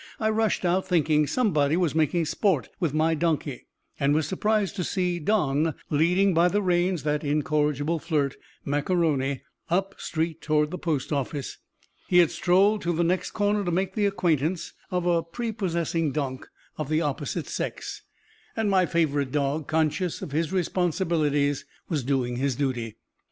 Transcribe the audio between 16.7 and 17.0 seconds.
of